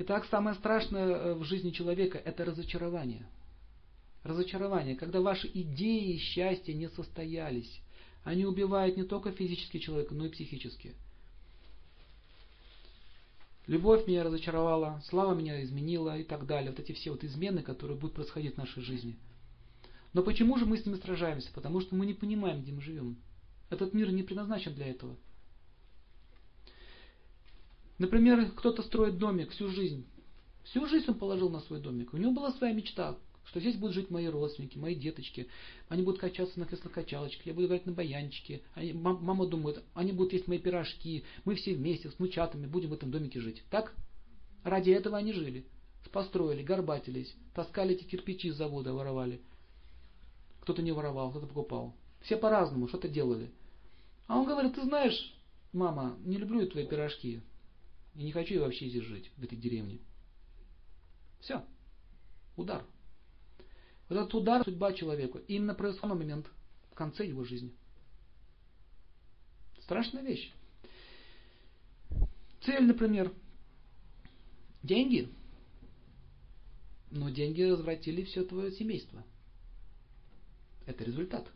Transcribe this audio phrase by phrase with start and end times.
[0.00, 3.26] Итак, самое страшное э, в жизни человека– это разочарование.
[4.22, 7.80] Разочарование, когда ваши идеи счастья не состоялись.
[8.22, 10.94] Они убивают не только физически человека, но и психически.
[13.66, 16.70] Любовь меня разочаровала, слава меня изменила и так далее.
[16.70, 19.16] Вот эти все вот измены, которые будут происходить в нашей жизни.
[20.12, 21.50] Но почему же мы с ними сражаемся?
[21.52, 23.16] Потому что мы не понимаем, где мы живем.
[23.68, 25.16] Этот мир не предназначен для этого.
[27.98, 30.06] Например, кто-то строит домик всю жизнь.
[30.64, 32.12] Всю жизнь он положил на свой домик.
[32.12, 35.48] У него была своя мечта, что здесь будут жить мои родственники, мои деточки.
[35.88, 38.62] Они будут качаться на кресло-качалочках, я буду играть на баянчике.
[38.74, 41.24] Они, мама думает, они будут есть мои пирожки.
[41.44, 43.64] Мы все вместе с внучатами будем в этом домике жить.
[43.70, 43.94] Так?
[44.62, 45.66] Ради этого они жили.
[46.12, 49.42] Построили, горбатились, таскали эти кирпичи с завода, воровали.
[50.62, 51.94] Кто-то не воровал, кто-то покупал.
[52.22, 53.50] Все по-разному что-то делали.
[54.26, 55.34] А он говорит, ты знаешь,
[55.72, 57.42] мама, не люблю твои пирожки.
[58.18, 60.00] И не хочу я вообще здесь жить, в этой деревне.
[61.38, 61.64] Все.
[62.56, 62.84] Удар.
[64.08, 66.50] Вот этот удар судьба человеку именно происходит в момент,
[66.90, 67.72] в конце его жизни.
[69.82, 70.52] Страшная вещь.
[72.62, 73.32] Цель, например,
[74.82, 75.32] деньги.
[77.12, 79.24] Но деньги развратили все твое семейство.
[80.86, 81.46] Это результат.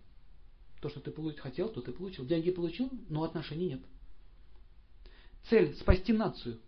[0.81, 1.11] То, что ты
[1.41, 2.25] хотел, то ты получил.
[2.25, 3.83] Деньги получил, но отношений нет.
[5.49, 6.59] Цель– спасти нацию.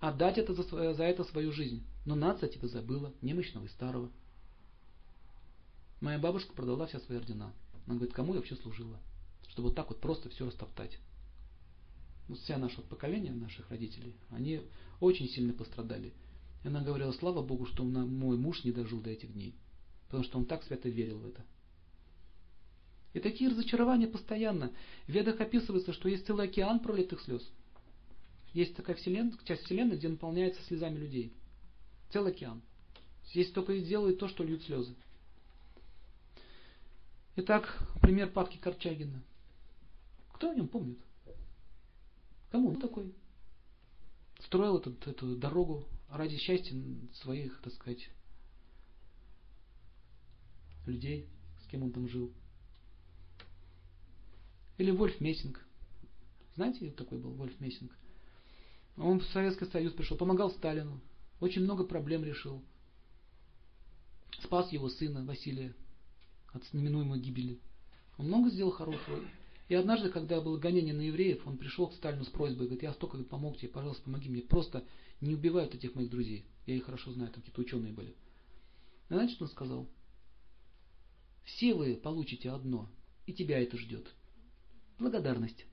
[0.00, 1.82] Отдать это за, за это свою жизнь.
[2.04, 4.10] Но нация тебя забыла, немощного и старого.
[6.00, 7.52] Моя бабушка продала все свои ордена.
[7.86, 8.98] Она говорит, кому я вообще служила?
[9.48, 10.98] Чтобы вот так вот просто все растоптать.
[12.28, 14.62] Вот вся наше поколение наших родителей, они
[15.00, 16.12] очень сильно пострадали.
[16.64, 19.54] И она говорила, слава Богу, что мой муж не дожил до этих дней.
[20.06, 21.44] Потому что он так свято верил в это.
[23.14, 24.72] И такие разочарования постоянно.
[25.06, 27.42] В ведах описывается, что есть целый океан пролитых слез.
[28.52, 31.32] Есть такая вселенная, часть вселенной, где наполняется слезами людей.
[32.10, 32.62] Целый океан.
[33.30, 34.94] Здесь только и делают то, что льют слезы.
[37.36, 39.22] Итак, пример Павки Корчагина.
[40.32, 40.98] Кто о нем помнит?
[42.50, 43.14] Кому он такой?
[44.40, 46.74] Строил этот, эту дорогу ради счастья
[47.14, 48.08] своих, так сказать,
[50.86, 51.28] людей,
[51.62, 52.32] с кем он там жил.
[54.78, 55.64] Или Вольф Мессинг.
[56.54, 57.92] Знаете, такой был Вольф Мессинг?
[58.98, 61.00] Он в Советский Союз пришел, помогал Сталину,
[61.40, 62.62] очень много проблем решил.
[64.42, 65.74] Спас его сына Василия
[66.52, 67.60] от неминуемой гибели.
[68.16, 69.20] Он много сделал хорошего.
[69.68, 72.92] И однажды, когда было гонение на евреев, он пришел к Сталину с просьбой, говорит, я
[72.92, 74.42] столько помог тебе, пожалуйста, помоги мне.
[74.42, 74.84] Просто
[75.20, 76.44] не убивают этих моих друзей.
[76.66, 78.10] Я их хорошо знаю, там какие-то ученые были.
[79.10, 79.88] И знаете, что он сказал?
[81.44, 82.88] Все вы получите одно,
[83.26, 84.12] и тебя это ждет.
[84.98, 85.66] Благодарность.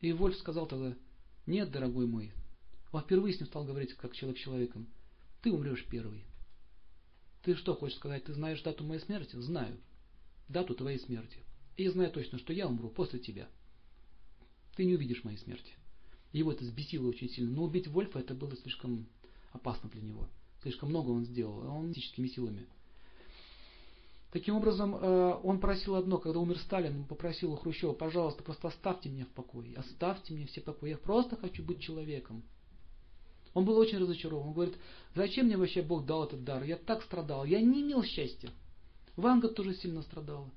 [0.00, 0.96] И Вольф сказал тогда,
[1.46, 2.32] нет, дорогой мой.
[2.92, 4.88] Он впервые с ним стал говорить, как человек с человеком.
[5.42, 6.24] Ты умрешь первый.
[7.42, 8.24] Ты что хочешь сказать?
[8.24, 9.36] Ты знаешь дату моей смерти?
[9.36, 9.78] Знаю.
[10.48, 11.38] Дату твоей смерти.
[11.76, 13.48] И я знаю точно, что я умру после тебя.
[14.74, 15.74] Ты не увидишь моей смерти.
[16.32, 17.54] Его это сбесило очень сильно.
[17.54, 19.06] Но убить Вольфа это было слишком
[19.52, 20.28] опасно для него.
[20.62, 21.58] Слишком много он сделал.
[21.68, 22.66] Он физическими силами.
[24.32, 28.68] Таким образом, э, он просил одно, когда умер Сталин, он попросил у Хрущева, пожалуйста, просто
[28.68, 32.42] оставьте меня в покое, оставьте меня все в я просто хочу быть человеком.
[33.54, 34.48] Он был очень разочарован.
[34.48, 34.74] Он говорит,
[35.14, 36.62] зачем мне вообще Бог дал этот дар?
[36.64, 38.50] Я так страдал, я не имел счастья.
[39.16, 40.50] Ванга тоже сильно страдала.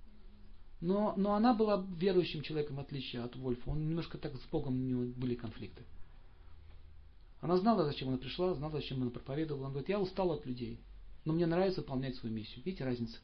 [0.81, 3.69] Но, но она была верующим человеком, в отличие от Вольфа.
[3.69, 5.83] Он немножко так с Богом у него были конфликты.
[7.39, 9.67] Она знала, зачем она пришла, знала, зачем она проповедовала.
[9.67, 10.81] Она говорит, я устал от людей,
[11.23, 12.63] но мне нравится выполнять свою миссию.
[12.65, 13.17] Видите разницу?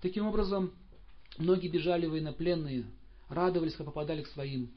[0.00, 0.72] Таким образом,
[1.36, 2.84] многие бежали военнопленные,
[3.28, 4.70] радовались, когда попадали к своим,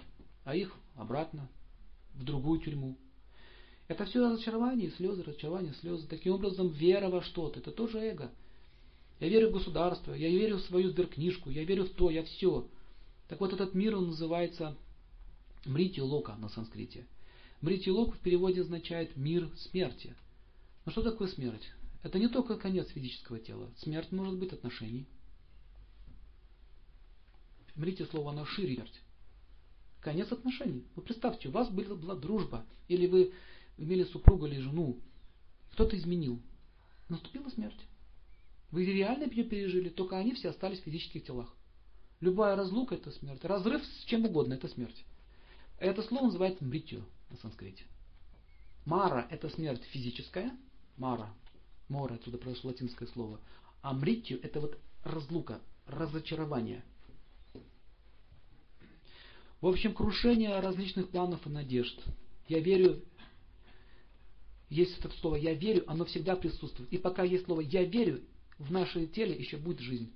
[0.44, 1.48] а их обратно,
[2.16, 2.98] в другую тюрьму.
[3.88, 6.08] Это все разочарование, слезы, разочарование, слезы.
[6.08, 8.32] Таким образом, вера во что-то, это тоже эго.
[9.20, 12.68] Я верю в государство, я верю в свою сберкнижку, я верю в то, я все.
[13.30, 14.76] Так вот, этот мир он называется
[15.66, 17.06] Мрити Лока на санскрите.
[17.62, 20.16] Мрити Лок в переводе означает мир смерти.
[20.86, 21.72] Но что такое смерть?
[22.04, 23.70] Это не только конец физического тела.
[23.78, 25.06] Смерть может быть отношений.
[27.74, 29.02] Смотрите слово, шире смерть.
[30.00, 30.86] Конец отношений.
[30.96, 33.34] Вы представьте, у вас была, была дружба, или вы
[33.78, 35.00] имели супругу или жену,
[35.72, 36.42] кто-то изменил.
[37.10, 37.80] Наступила смерть.
[38.72, 41.56] Вы реально ее пережили, только они все остались в физических телах.
[42.20, 43.44] Любая разлука это смерть.
[43.44, 45.06] Разрыв с чем угодно это смерть.
[45.80, 47.84] Это слово называется мритью на санскрите.
[48.86, 50.58] Мара это смерть физическая.
[50.98, 51.34] Мара
[51.90, 53.40] Мора, отсюда произошло латинское слово.
[53.82, 56.84] А мритью это вот разлука, разочарование.
[59.64, 61.98] В общем, крушение различных планов и надежд.
[62.50, 63.02] Я верю,
[64.70, 66.92] есть это слово «я верю», оно всегда присутствует.
[66.92, 68.24] И пока есть слово «я верю»,
[68.60, 70.12] в нашем теле еще будет жизнь.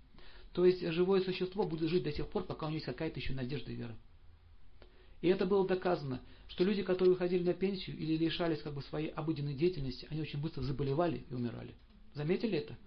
[0.52, 3.32] То есть живое существо будет жить до тех пор, пока у него есть какая-то еще
[3.32, 3.96] надежда и вера.
[5.22, 6.20] И это было доказано,
[6.50, 10.42] что люди, которые выходили на пенсию или лишались как бы своей обыденной деятельности, они очень
[10.42, 11.74] быстро заболевали и умирали.
[12.16, 12.78] Заметили это?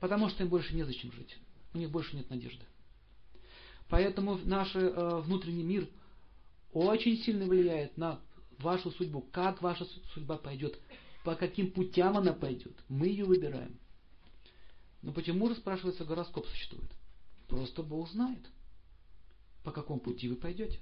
[0.00, 1.38] Потому что им больше незачем жить.
[1.72, 2.66] У них больше нет надежды.
[3.88, 5.88] Поэтому наш э, внутренний мир
[6.72, 8.20] очень сильно влияет на
[8.58, 9.22] вашу судьбу.
[9.32, 10.78] Как ваша судьба пойдет,
[11.24, 13.78] по каким путям она пойдет, мы ее выбираем.
[15.02, 16.90] Но почему же, спрашивается, гороскоп существует?
[17.48, 18.44] Просто Бог знает,
[19.62, 20.80] по какому пути вы пойдете.